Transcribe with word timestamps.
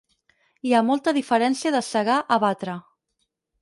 Hi 0.69 0.73
ha 0.77 0.81
molta 0.87 1.13
diferència 1.19 1.75
de 1.79 1.85
segar 1.91 2.19
a 2.39 2.43
batre. 2.49 2.83